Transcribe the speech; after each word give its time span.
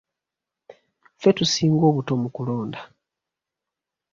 Ffe 1.17 1.29
tusinga 1.37 1.83
obuto 1.91 2.13
mu 2.21 2.29
kulonda. 2.35 2.79